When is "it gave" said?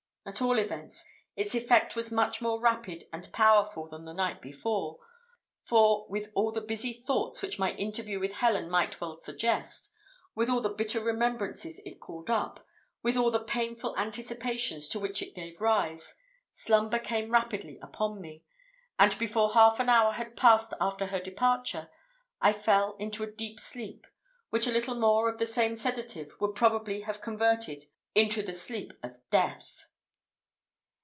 15.23-15.59